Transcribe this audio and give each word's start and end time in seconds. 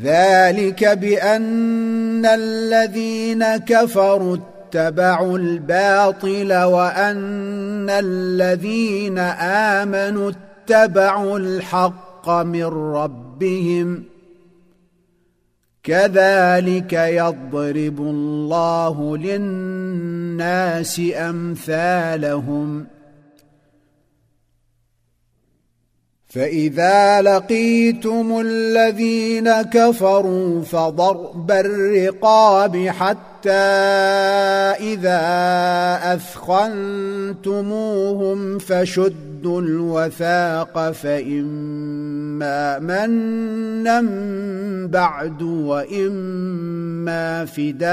ذلك 0.00 0.84
بأن 0.84 2.26
الذين 2.26 3.56
كفروا 3.56 4.36
اتبعوا 4.36 5.38
الباطل 5.38 6.54
وأن 6.54 7.90
الذين 7.90 9.18
آمنوا 9.78 10.30
اتبعوا 10.30 11.38
الحق 11.38 12.30
من 12.30 12.64
ربهم 12.64 14.04
كذلك 15.82 16.92
يضرب 16.92 18.00
الله 18.00 19.16
للناس 19.16 21.02
أمثالهم 21.14 22.86
فإذا 26.32 27.22
لقيتم 27.22 28.42
الذين 28.46 29.62
كفروا 29.62 30.62
فضرب 30.62 31.50
الرقاب 31.50 32.76
حتى 32.76 33.50
إذا 34.80 35.20
أثخنتموهم 36.14 37.38
فشدوا 38.58 39.60
الوثاق 39.60 40.92
فإما 40.92 42.78
منا 42.78 44.00
بعد 44.88 45.42
وإما 45.42 47.44
فداء 47.44 47.92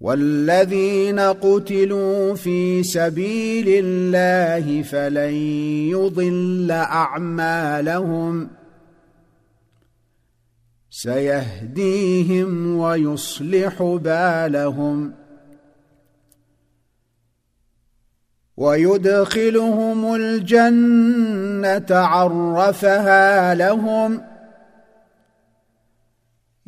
والذين 0.00 1.20
قتلوا 1.20 2.34
في 2.34 2.82
سبيل 2.82 3.66
الله 3.68 4.82
فلن 4.82 5.34
يضل 5.90 6.70
أعمالهم 6.70 8.50
سيهديهم 10.90 12.76
ويصلح 12.76 13.82
بالهم 13.82 15.12
ويدخلهم 18.56 20.14
الجنة 20.14 21.86
عرفها 21.90 23.54
لهم 23.54 24.29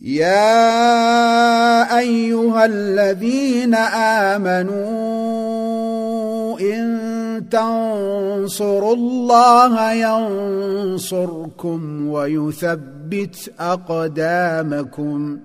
يا 0.00 1.98
أيها 1.98 2.64
الذين 2.64 3.74
آمنوا 4.34 4.80
إن 6.60 7.44
تنصروا 7.50 8.94
الله 8.94 9.92
ينصركم 9.92 11.30
ويثبت 12.08 13.52
أقدامكم 13.60 15.38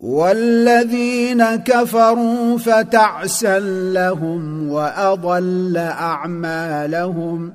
والذين 0.00 1.56
كفروا 1.56 2.58
فتعسا 2.58 3.58
لهم 3.92 4.70
وأضل 4.70 5.76
أعمالهم 5.76 7.54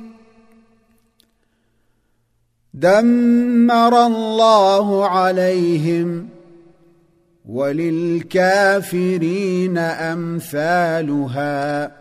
دمر 2.73 4.05
الله 4.05 5.07
عليهم 5.07 6.27
وللكافرين 7.49 9.77
أمثالها. 9.77 11.91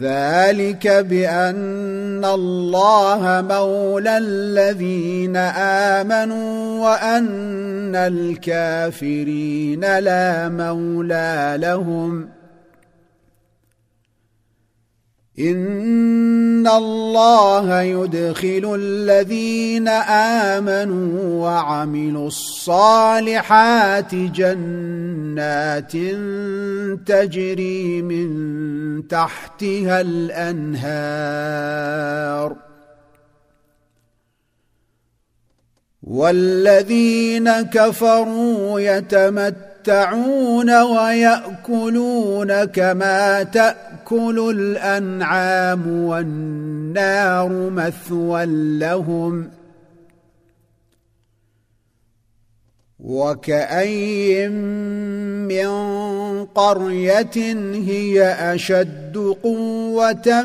ذلك 0.00 0.88
بأن 0.88 2.24
الله 2.24 3.46
مولى 3.50 4.18
الذين 4.18 5.36
آمنوا 5.96 6.88
وأن 6.88 7.96
الكافرين 7.96 9.98
لا 9.98 10.48
مولى 10.48 11.56
لهم. 11.60 12.28
إن 15.40 16.66
الله 16.66 17.80
يدخل 17.80 18.74
الذين 18.78 19.88
آمنوا 20.58 21.46
وعملوا 21.46 22.26
الصالحات 22.26 24.14
جنات 24.14 25.92
تجري 27.06 28.02
من 28.02 28.28
تحتها 29.08 30.00
الأنهار. 30.00 30.88
والذين 36.02 37.50
كفروا 37.50 38.80
يتمتعون 38.80 40.82
ويأكلون 40.82 42.64
كما 42.64 43.42
تأكل 43.42 43.97
الأنعام 44.12 46.04
والنار 46.04 47.70
مثوى 47.70 48.46
لهم 48.78 49.50
وكأين 53.00 54.52
من 55.46 55.68
قرية 56.44 57.56
هي 57.72 58.24
أشد 58.54 59.36
قوة 59.42 60.44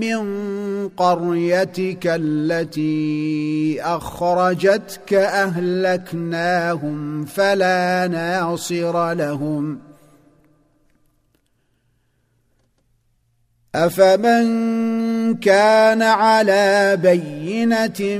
من 0.00 0.50
قريتك 0.88 2.06
التي 2.06 3.82
أخرجتك 3.82 5.14
أهلكناهم 5.14 6.74
فلا 7.24 8.08
ناصر 8.08 9.12
لهم 9.12 9.89
أفمن 13.74 15.34
كان 15.34 16.02
على 16.02 16.98
بينة 17.02 18.18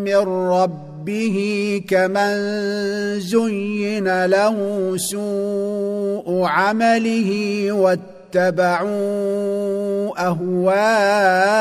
من 0.00 0.16
ربه 0.48 1.38
كمن 1.88 2.40
زين 3.20 4.24
له 4.26 4.56
سوء 4.96 6.44
عمله 6.44 7.72
واتبعوا 7.72 8.92
أهواءهم 10.26 11.52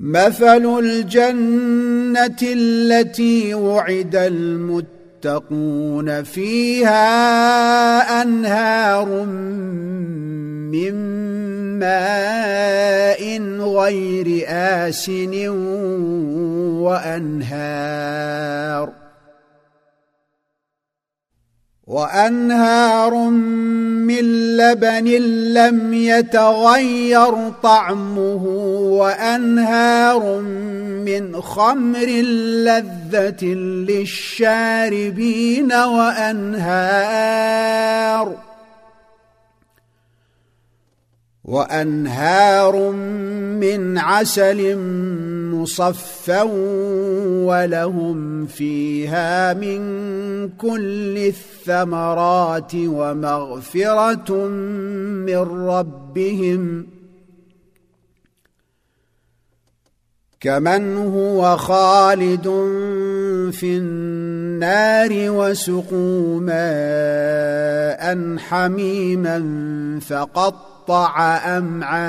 مثل 0.00 0.78
الجنة 0.78 2.38
التي 2.42 3.54
وعد 3.54 4.16
المتقون 5.24 6.22
فيها 6.22 7.02
أنهار 8.22 9.24
من 10.70 10.94
ماء 11.78 13.22
غير 13.58 14.44
آسن 14.48 15.48
وأنهار 16.86 18.92
وأنهار 21.88 23.14
من 24.04 24.56
لبن 24.56 25.08
لم 25.54 25.94
يتغير 25.94 27.50
طعمه 27.62 28.44
وأنهار 29.00 30.40
من 31.04 31.40
خمر 31.40 32.06
لذة 32.68 33.44
للشاربين 33.88 35.72
وأنهار 35.72 37.08
وأنهار 41.44 42.90
من 43.60 43.98
عسل 43.98 44.76
مصفى 45.58 46.42
ولهم 47.46 48.46
فيها 48.46 49.54
من 49.54 49.78
كل 50.48 51.18
الثمرات 51.18 52.72
ومغفرة 52.74 54.46
من 55.26 55.68
ربهم. 55.68 56.86
كمن 60.40 60.96
هو 60.96 61.56
خالد 61.56 62.44
في 63.52 63.76
النار 63.76 65.10
وسقوا 65.12 66.40
ماء 66.40 68.36
حميما 68.38 69.38
فقطع 70.00 71.36
أمعاءهم 71.58 72.08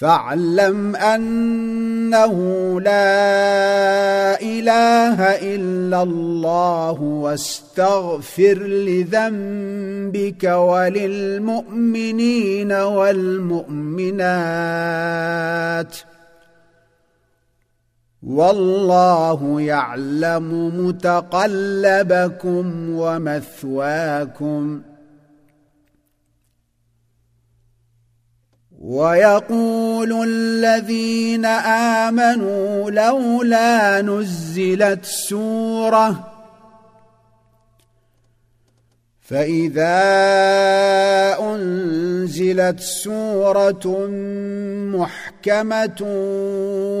فاعلم 0.00 0.96
أنه 0.96 2.36
لا 2.80 4.40
إله 4.40 5.20
إلا 5.54 6.02
الله 6.02 7.02
واستغفر 7.02 8.58
لذنبك 8.62 10.44
وللمؤمنين 10.44 11.92
والمؤمنات 12.72 14.06
والله 18.22 19.60
يعلم 19.60 20.72
متقلبكم 20.86 22.64
ومثواكم 22.90 24.80
ويقول 28.80 30.28
الذين 30.28 31.44
آمنوا 32.06 32.90
لولا 32.90 34.02
نزلت 34.02 35.04
سورة 35.04 36.29
فاذا 39.30 39.96
انزلت 41.40 42.80
سوره 42.80 44.06
محكمه 44.96 46.02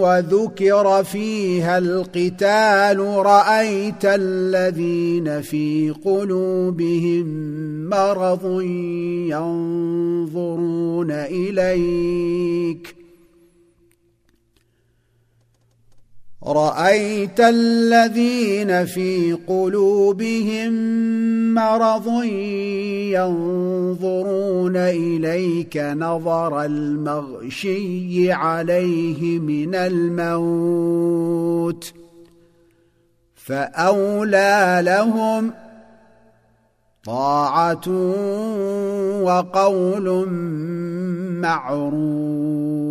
وذكر 0.00 1.04
فيها 1.04 1.78
القتال 1.78 2.98
رايت 3.00 4.04
الذين 4.04 5.40
في 5.40 5.94
قلوبهم 6.04 7.26
مرض 7.88 8.60
ينظرون 9.30 11.10
اليك 11.10 12.99
رأيت 16.46 17.40
الذين 17.40 18.84
في 18.84 19.32
قلوبهم 19.46 20.72
مرض 21.54 22.24
ينظرون 23.12 24.76
إليك 24.76 25.76
نظر 25.76 26.64
المغشي 26.64 28.32
عليه 28.32 29.38
من 29.38 29.74
الموت 29.74 31.20
فأولى 33.34 34.80
لهم 34.84 35.52
طاعة 37.04 37.88
وقول 39.22 40.28
معروف 41.40 42.90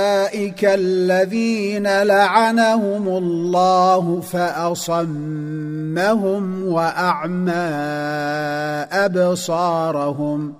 الذين 0.63 2.01
لعنهم 2.03 3.07
الله 3.07 4.21
فأصمهم 4.21 5.03
وأعمى 6.65 7.51
أبصارهم. 8.91 10.55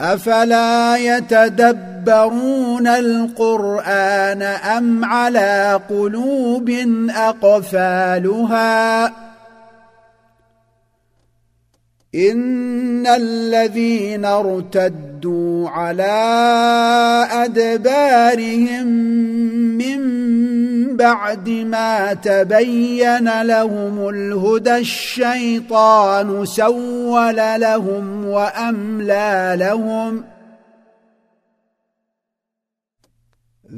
أفلا 0.00 0.96
يتدبرون 0.96 2.86
القرآن 2.86 4.42
أم 4.42 5.04
على 5.04 5.80
قلوب 5.90 6.70
أقفالها؟ 7.10 9.06
إن 12.14 13.06
الذين 13.06 14.24
ارتدوا 14.24 15.13
على 15.68 16.14
ادبارهم 17.32 18.86
من 19.78 20.00
بعد 20.96 21.48
ما 21.48 22.14
تبين 22.14 23.42
لهم 23.42 24.08
الهدى 24.08 24.76
الشيطان 24.76 26.44
سول 26.44 27.36
لهم 27.36 28.24
واملى 28.24 29.56
لهم 29.58 30.33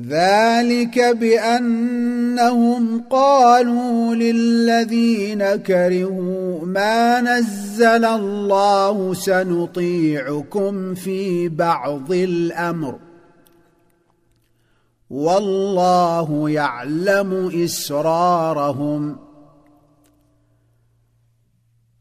ذلك 0.05 0.99
بأنهم 1.17 3.03
قالوا 3.11 4.15
للذين 4.15 5.57
كرهوا 5.57 6.67
ما 6.67 7.21
نزل 7.21 8.05
الله 8.05 9.15
سنطيعكم 9.15 10.95
في 10.95 11.49
بعض 11.49 12.13
الأمر. 12.13 12.99
والله 15.11 16.51
يعلم 16.51 17.51
إسرارهم. 17.65 19.26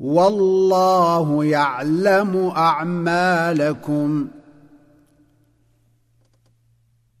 والله 0.00 1.44
يعلم 1.44 2.52
أعمالكم. 2.56 4.28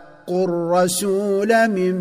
الرسول 0.31 1.67
من 1.67 1.95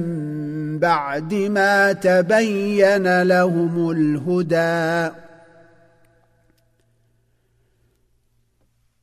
بعد 0.78 1.34
ما 1.34 1.92
تبين 1.92 3.22
لهم 3.22 3.90
الهدى. 3.90 5.14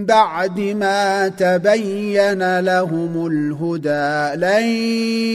بعد 0.07 0.61
ما 0.61 1.29
تبين 1.29 2.61
لهم 2.61 3.27
الهدى. 3.27 4.41
لن 4.41 4.65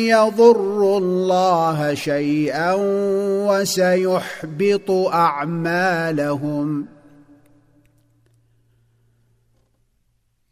يضروا 0.07 0.99
الله 0.99 1.93
شيئا 1.93 2.73
وسيحبط 3.47 4.91
أعمالهم. 5.13 6.96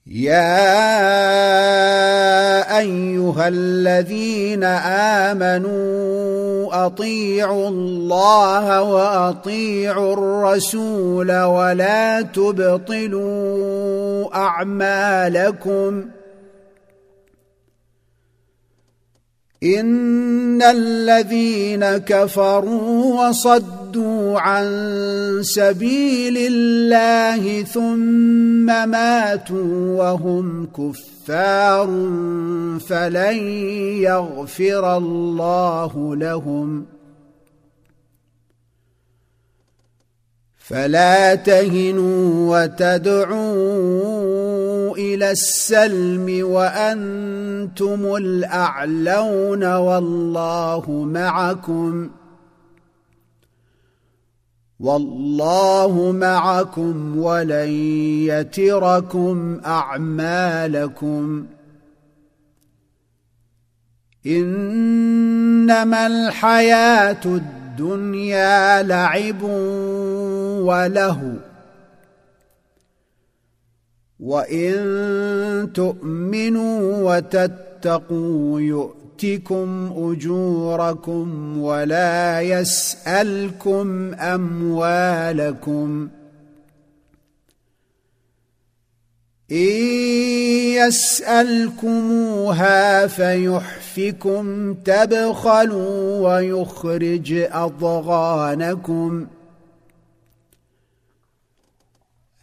يا 0.08 0.78
ايها 2.78 3.48
الذين 3.48 4.64
امنوا 5.34 6.86
اطيعوا 6.86 7.70
الله 7.70 8.82
واطيعوا 8.82 10.14
الرسول 10.14 11.42
ولا 11.42 12.22
تبطلوا 12.22 13.16
اعمالكم 14.36 16.06
ان 19.64 20.62
الذين 20.62 21.98
كفروا 21.98 23.28
وصدوا 23.28 23.85
عن 24.40 24.66
سبيل 25.42 26.38
الله 26.38 27.64
ثم 27.64 28.66
ماتوا 28.66 30.04
وهم 30.04 30.66
كفار 30.66 31.88
فلن 32.88 33.38
يغفر 34.04 34.98
الله 34.98 36.16
لهم 36.16 36.86
فلا 40.58 41.36
تهنوا 41.36 42.64
وتدعوا 42.64 44.16
إلى 44.98 45.32
السلم 45.32 46.48
وأنتم 46.48 48.16
الاعلون 48.16 49.76
والله 49.76 50.90
معكم 50.90 52.10
والله 54.80 56.12
معكم 56.12 57.18
ولن 57.18 57.70
يتركم 58.30 59.62
أعمالكم. 59.66 61.46
إنما 64.28 66.08
الحياة 66.08 67.26
الدنيا 67.26 68.84
لعب 68.84 69.42
وله. 70.62 71.36
وإن 74.20 75.72
تؤمنوا 75.74 77.16
وتتقوا 77.18 78.62
يؤتكم 79.24 79.94
أجوركم 79.98 81.58
ولا 81.58 82.42
يسألكم 82.42 84.14
أموالكم 84.14 86.10
إن 89.52 89.76
يسألكموها 90.88 93.08
فيحفكم 93.08 94.74
تبخلوا 94.74 96.20
ويخرج 96.20 97.34
أضغانكم 97.52 99.28